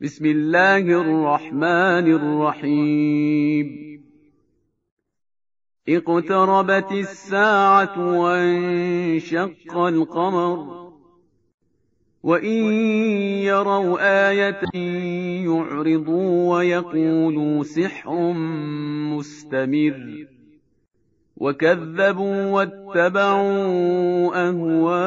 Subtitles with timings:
[0.00, 4.00] بسم الله الرحمن الرحيم.
[5.88, 10.90] اقتربت الساعة وانشق القمر.
[12.22, 12.72] وإن
[13.42, 13.98] يروا
[14.30, 14.60] آية
[15.44, 18.32] يعرضوا ويقولوا سحر
[19.16, 20.26] مستمر.
[21.36, 25.02] وكذبوا واتبعوا أهواءهم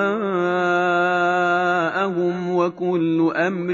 [2.55, 3.73] وكل أمر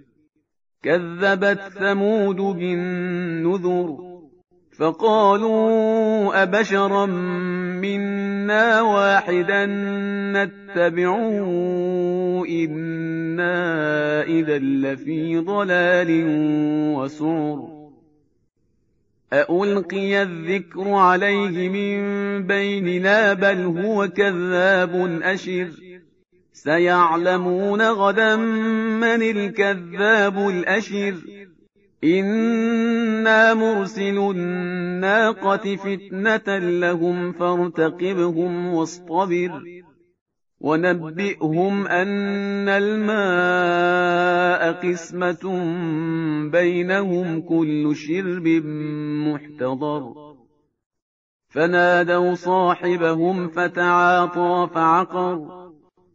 [0.83, 3.97] كذبت ثمود بالنذر
[4.77, 9.65] فقالوا أبشرا منا واحدا
[10.33, 11.49] نتبعه
[12.49, 16.23] إنا إذا لفي ضلال
[16.95, 17.81] وسعر
[19.33, 22.01] أألقي الذكر عليه من
[22.47, 25.90] بيننا بل هو كذاب أشر
[26.53, 31.15] سيعلمون غدا من الكذاب الأشر.
[32.03, 39.63] إنا مرسل الناقة فتنة لهم فارتقبهم واصطبر.
[40.59, 44.11] ونبئهم أن الماء
[44.91, 45.73] قسمة
[46.51, 48.47] بينهم كل شرب
[49.27, 50.13] محتضر.
[51.49, 55.60] فنادوا صاحبهم فتعاطى فعقر.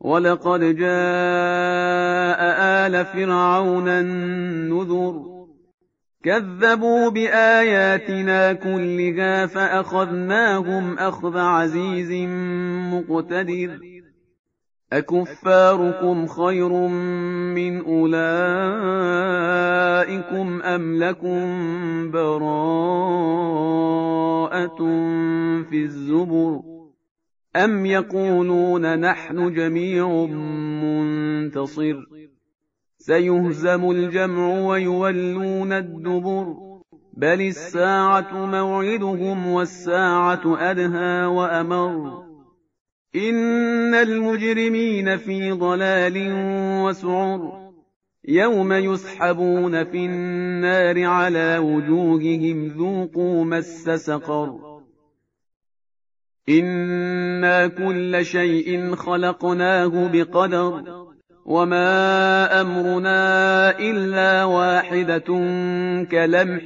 [0.00, 2.40] ولقد جاء
[2.86, 5.22] آل فرعون النذر
[6.24, 12.28] كذبوا بآياتنا كلها فأخذناهم أخذ عزيز
[12.92, 13.78] مقتدر
[14.92, 16.72] أكفاركم خير
[17.54, 18.22] من أولئكم
[20.62, 21.40] أم لكم
[22.10, 22.70] براءة
[25.70, 26.69] في الزبر
[27.56, 30.26] أم يقولون نحن جميع
[30.82, 31.96] منتصر
[32.98, 36.54] سيهزم الجمع ويولون الدبر
[37.14, 42.22] بل الساعة موعدهم والساعة أدهى وأمر
[43.16, 46.32] إن المجرمين في ضلال
[46.84, 47.70] وسعر
[48.28, 54.69] يوم يسحبون في النار على وجوههم ذوقوا مس سقر
[56.50, 61.00] إنا كل شيء خلقناه بقدر
[61.44, 65.28] وما أمرنا إلا واحدة
[66.10, 66.64] كلمح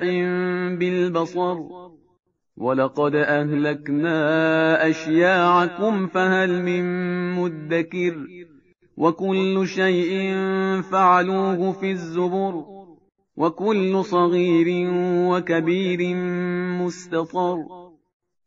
[0.78, 1.56] بالبصر
[2.56, 6.84] ولقد أهلكنا أشياعكم فهل من
[7.34, 8.16] مدكر
[8.96, 10.34] وكل شيء
[10.80, 12.64] فعلوه في الزبر
[13.36, 14.90] وكل صغير
[15.30, 16.16] وكبير
[16.80, 17.83] مستطر